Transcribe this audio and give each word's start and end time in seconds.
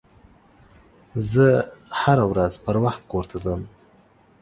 زه 1.31 1.47
هره 2.01 2.25
ورځ 2.31 2.53
پروخت 2.65 3.03
کور 3.11 3.25
ته 3.31 3.37
ځم 3.43 3.61